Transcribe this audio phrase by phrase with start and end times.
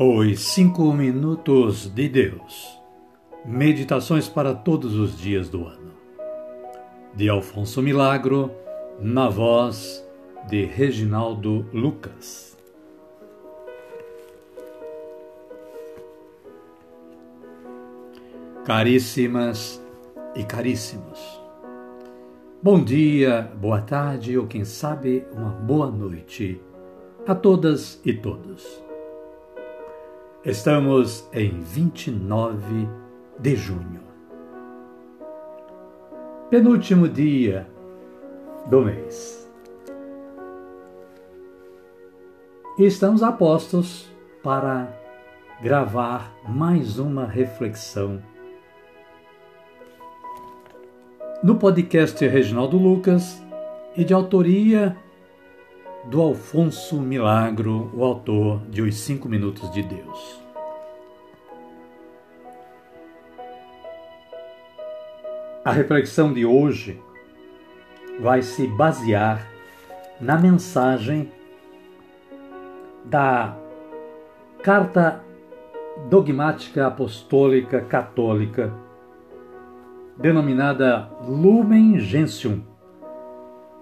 [0.00, 2.80] Os Cinco Minutos de Deus
[3.44, 5.90] Meditações para todos os dias do ano.
[7.16, 8.48] De Alfonso Milagro,
[9.00, 10.06] na voz
[10.48, 12.56] de Reginaldo Lucas.
[18.64, 19.82] Caríssimas
[20.36, 21.18] e caríssimos,
[22.62, 26.60] bom dia, boa tarde ou quem sabe uma boa noite
[27.26, 28.87] a todas e todos.
[30.48, 32.88] Estamos em 29
[33.38, 34.00] de junho,
[36.48, 37.68] penúltimo dia
[38.70, 39.46] do mês.
[42.78, 44.10] E estamos a postos
[44.42, 44.90] para
[45.60, 48.22] gravar mais uma reflexão
[51.42, 53.38] no podcast Reginaldo Lucas
[53.94, 54.96] e de autoria
[56.08, 60.42] do Alfonso Milagro, o autor de Os Cinco Minutos de Deus.
[65.62, 66.98] A reflexão de hoje
[68.20, 69.46] vai se basear
[70.18, 71.30] na mensagem
[73.04, 73.54] da
[74.62, 75.22] Carta
[76.08, 78.72] Dogmática Apostólica Católica,
[80.16, 82.62] denominada Lumen Gentium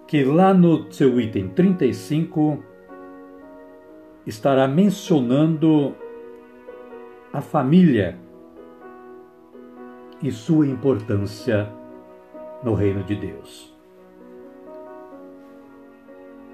[0.06, 2.62] que lá no seu item 35
[4.26, 5.94] estará mencionando
[7.32, 8.18] a família
[10.22, 11.68] e sua importância
[12.62, 13.74] no reino de Deus.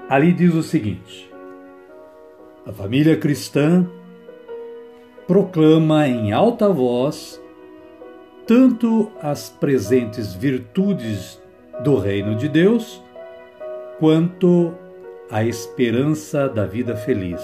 [0.09, 1.33] Ali diz o seguinte:
[2.67, 3.87] a família cristã
[5.27, 7.43] proclama em alta voz
[8.47, 11.41] tanto as presentes virtudes
[11.83, 13.03] do reino de Deus,
[14.03, 14.75] quanto
[15.31, 17.41] à esperança da vida feliz.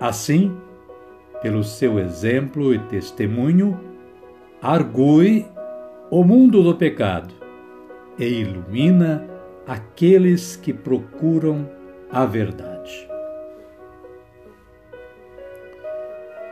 [0.00, 0.52] Assim,
[1.40, 3.78] pelo seu exemplo e testemunho,
[4.60, 5.46] argue
[6.10, 7.32] o mundo do pecado
[8.18, 9.24] e ilumina
[9.64, 11.70] aqueles que procuram
[12.10, 13.08] a verdade.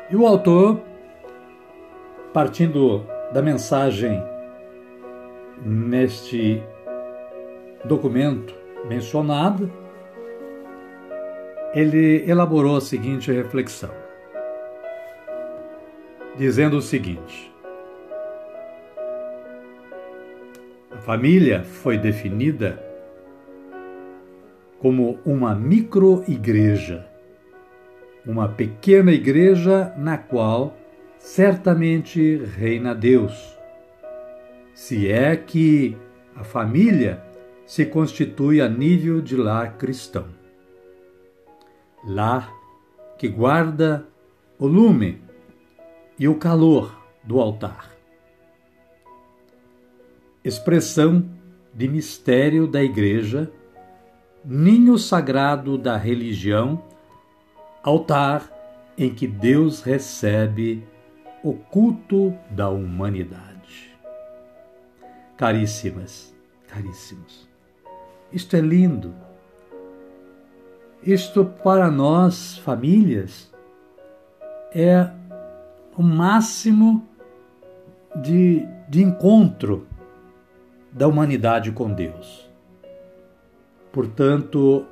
[0.08, 0.80] E o autor,
[2.32, 4.22] partindo da mensagem
[5.66, 6.62] neste
[7.84, 8.54] documento
[8.88, 9.70] mencionado,
[11.74, 13.90] ele elaborou a seguinte reflexão,
[16.36, 17.52] dizendo o seguinte:
[20.90, 22.82] A família foi definida
[24.78, 27.06] como uma micro-igreja,
[28.26, 30.76] uma pequena igreja na qual
[31.18, 33.56] certamente reina Deus.
[34.74, 35.96] Se é que
[36.34, 37.22] a família
[37.72, 40.26] se constitui a nível de lar cristão.
[42.04, 42.52] Lar
[43.16, 44.06] que guarda
[44.58, 45.22] o lume
[46.18, 47.90] e o calor do altar.
[50.44, 51.26] Expressão
[51.72, 53.50] de mistério da Igreja,
[54.44, 56.84] ninho sagrado da religião,
[57.82, 58.52] altar
[58.98, 60.86] em que Deus recebe
[61.42, 63.96] o culto da humanidade.
[65.38, 66.36] Caríssimas,
[66.68, 67.50] caríssimos,
[68.32, 69.14] isto é lindo.
[71.02, 73.52] Isto para nós, famílias,
[74.74, 75.10] é
[75.96, 77.06] o máximo
[78.16, 79.86] de, de encontro
[80.92, 82.50] da humanidade com Deus.
[83.90, 84.86] Portanto,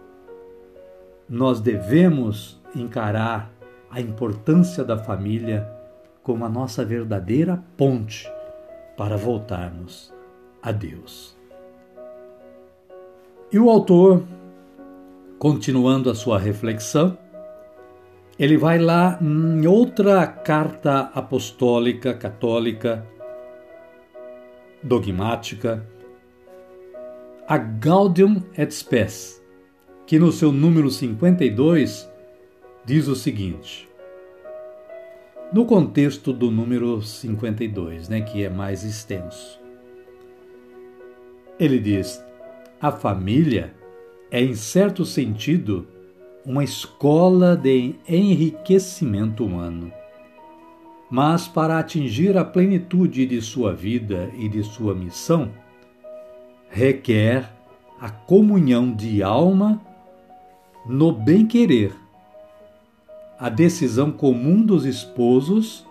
[1.28, 3.51] nós devemos encarar
[3.91, 5.69] a importância da família
[6.22, 8.31] como a nossa verdadeira ponte
[8.97, 10.12] para voltarmos
[10.62, 11.40] a Deus.
[13.53, 14.22] E o autor,
[15.37, 17.19] continuando a sua reflexão,
[18.39, 23.04] ele vai lá em outra carta apostólica católica
[24.83, 25.84] dogmática,
[27.47, 29.42] a Gaudium et Spes,
[30.07, 32.09] que no seu número 52
[32.84, 33.89] diz o seguinte:
[35.53, 39.60] no contexto do número 52, né, que é mais extenso.
[41.59, 42.25] Ele diz:
[42.80, 43.74] a família
[44.30, 45.86] é, em certo sentido,
[46.47, 49.92] uma escola de enriquecimento humano.
[51.10, 55.50] Mas para atingir a plenitude de sua vida e de sua missão,
[56.71, 57.53] requer
[58.00, 59.80] a comunhão de alma
[60.86, 61.92] no bem-querer,
[63.38, 65.86] a decisão comum dos esposos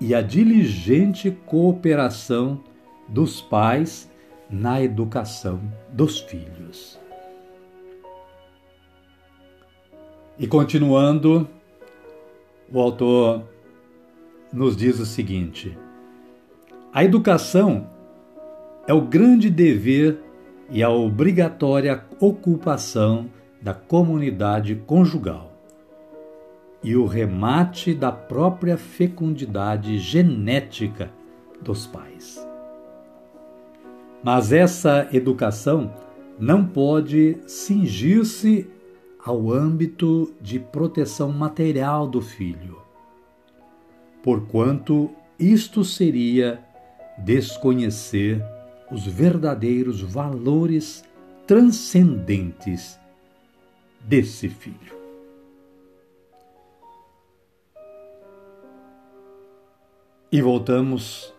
[0.00, 2.60] e a diligente cooperação
[3.08, 4.08] dos pais
[4.50, 5.60] na educação
[5.90, 6.98] dos filhos.
[10.38, 11.48] E continuando,
[12.72, 13.42] o autor
[14.52, 15.76] nos diz o seguinte:
[16.92, 17.88] a educação
[18.86, 20.22] é o grande dever
[20.70, 23.28] e a obrigatória ocupação
[23.60, 25.52] da comunidade conjugal
[26.82, 31.10] e o remate da própria fecundidade genética
[31.60, 32.46] dos pais.
[34.22, 35.92] Mas essa educação
[36.38, 38.68] não pode cingir-se
[39.24, 42.80] ao âmbito de proteção material do filho,
[44.22, 46.64] porquanto isto seria
[47.18, 48.42] desconhecer
[48.90, 51.04] os verdadeiros valores
[51.46, 52.98] transcendentes
[54.00, 54.96] desse filho.
[60.30, 61.34] E voltamos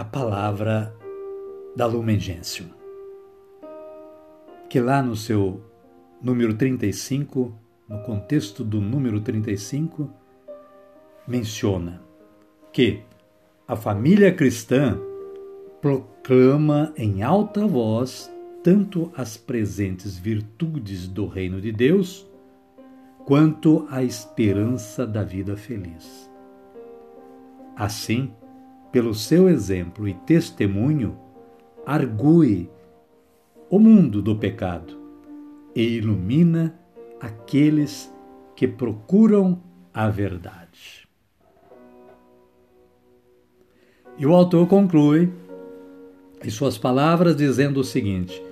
[0.00, 0.96] à palavra
[1.76, 2.70] da Lumen Gentium,
[4.66, 5.60] que lá no seu
[6.22, 7.54] número 35,
[7.86, 10.10] no contexto do número 35,
[11.28, 12.00] menciona
[12.72, 13.02] que
[13.68, 14.98] a família cristã
[15.82, 18.32] proclama em alta voz
[18.62, 22.26] tanto as presentes virtudes do reino de Deus,
[23.26, 26.30] quanto a esperança da vida feliz.
[27.76, 28.32] Assim,
[28.90, 31.16] pelo seu exemplo e testemunho,
[31.86, 32.68] argue
[33.68, 34.98] o mundo do pecado
[35.74, 36.74] e ilumina
[37.20, 38.12] aqueles
[38.56, 39.62] que procuram
[39.94, 41.08] a verdade.
[44.18, 45.32] E o autor conclui
[46.44, 48.42] em suas palavras dizendo o seguinte: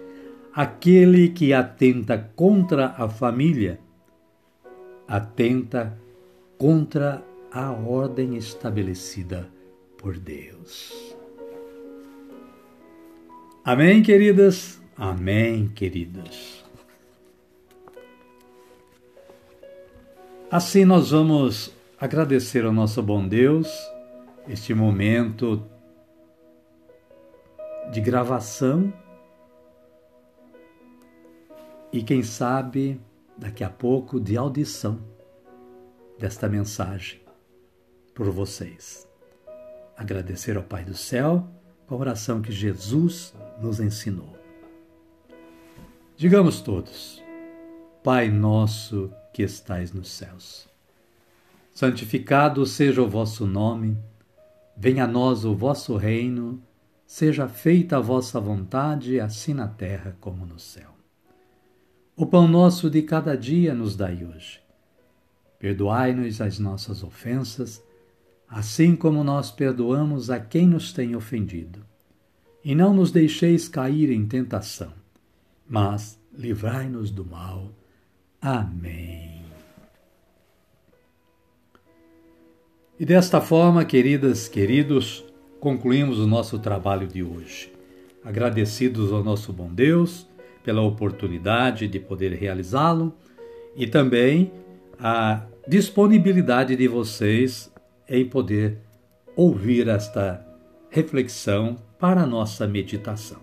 [0.55, 3.81] aquele que atenta contra a família
[5.07, 5.99] atenta
[6.59, 9.58] contra a ordem estabelecida
[9.99, 11.15] por Deus.
[13.65, 14.81] Amém, queridas?
[14.97, 16.65] Amém, queridos.
[20.51, 23.69] Assim nós vamos agradecer ao nosso bom Deus
[24.49, 25.63] este momento
[27.93, 28.93] de gravação
[31.93, 33.01] e quem sabe
[33.37, 34.99] daqui a pouco de audição
[36.19, 37.21] desta mensagem
[38.15, 39.08] por vocês.
[39.99, 41.45] Agradecer ao Pai do céu
[41.89, 44.39] com a oração que Jesus nos ensinou.
[46.17, 47.21] Digamos todos:
[48.05, 50.69] Pai nosso que estais nos céus,
[51.75, 53.99] santificado seja o vosso nome,
[54.77, 56.63] venha a nós o vosso reino,
[57.05, 60.91] seja feita a vossa vontade, assim na terra como no céu.
[62.15, 64.61] O pão nosso de cada dia nos dai hoje.
[65.59, 67.83] Perdoai-nos as nossas ofensas,
[68.49, 71.81] assim como nós perdoamos a quem nos tem ofendido.
[72.65, 74.93] E não nos deixeis cair em tentação,
[75.69, 77.71] mas livrai-nos do mal.
[78.41, 79.43] Amém.
[82.99, 85.25] E desta forma, queridas, queridos,
[85.61, 87.73] concluímos o nosso trabalho de hoje.
[88.25, 90.27] Agradecidos ao nosso bom Deus
[90.65, 93.15] pela oportunidade de poder realizá-lo
[93.77, 94.53] e também
[94.99, 97.73] a disponibilidade de vocês
[98.09, 98.79] em poder
[99.37, 100.45] ouvir esta
[100.91, 103.39] reflexão para a nossa meditação.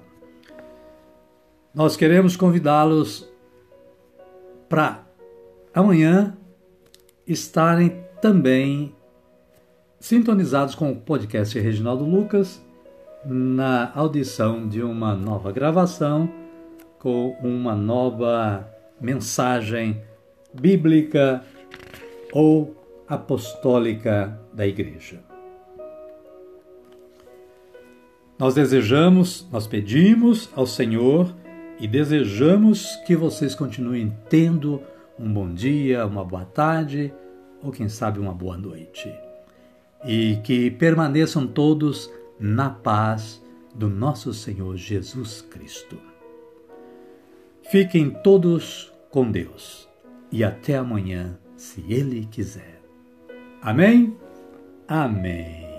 [1.73, 3.29] Nós queremos convidá-los
[4.69, 5.03] para
[5.73, 6.37] amanhã
[7.27, 8.95] estarem também
[9.99, 12.63] sintonizados com o podcast Reginaldo Lucas
[13.25, 16.29] na audição de uma nova gravação
[16.99, 18.67] com uma nova
[18.99, 20.01] mensagem
[20.53, 21.43] bíblica
[22.31, 22.75] ou
[23.07, 25.23] apostólica da Igreja.
[28.37, 31.33] Nós desejamos, nós pedimos ao Senhor
[31.79, 34.81] e desejamos que vocês continuem tendo
[35.17, 37.13] um bom dia, uma boa tarde
[37.63, 39.13] ou quem sabe uma boa noite.
[40.03, 43.41] E que permaneçam todos na paz
[43.73, 45.97] do nosso Senhor Jesus Cristo.
[47.63, 49.87] Fiquem todos com Deus
[50.31, 52.74] e até amanhã, se Ele quiser.
[53.65, 54.15] Amém?
[54.87, 55.74] Amém.